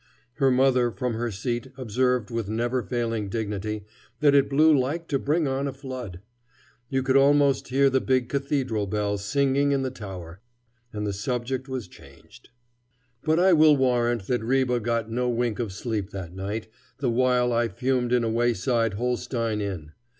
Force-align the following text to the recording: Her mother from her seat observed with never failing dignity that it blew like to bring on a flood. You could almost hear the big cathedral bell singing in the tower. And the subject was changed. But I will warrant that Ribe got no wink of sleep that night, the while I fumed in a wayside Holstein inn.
Her 0.37 0.49
mother 0.49 0.89
from 0.89 1.13
her 1.13 1.29
seat 1.29 1.67
observed 1.77 2.31
with 2.31 2.49
never 2.49 2.81
failing 2.81 3.29
dignity 3.29 3.85
that 4.19 4.33
it 4.33 4.49
blew 4.49 4.75
like 4.75 5.07
to 5.09 5.19
bring 5.19 5.47
on 5.47 5.67
a 5.67 5.71
flood. 5.73 6.21
You 6.89 7.03
could 7.03 7.15
almost 7.15 7.67
hear 7.67 7.87
the 7.87 8.01
big 8.01 8.27
cathedral 8.27 8.87
bell 8.87 9.19
singing 9.19 9.73
in 9.73 9.83
the 9.83 9.91
tower. 9.91 10.41
And 10.91 11.05
the 11.05 11.13
subject 11.13 11.69
was 11.69 11.87
changed. 11.87 12.49
But 13.23 13.37
I 13.39 13.53
will 13.53 13.77
warrant 13.77 14.25
that 14.25 14.43
Ribe 14.43 14.81
got 14.83 15.11
no 15.11 15.29
wink 15.29 15.59
of 15.59 15.71
sleep 15.71 16.09
that 16.09 16.33
night, 16.33 16.65
the 16.97 17.11
while 17.11 17.53
I 17.53 17.67
fumed 17.67 18.11
in 18.11 18.23
a 18.23 18.27
wayside 18.31 18.95
Holstein 18.95 19.61
inn. 19.61 19.91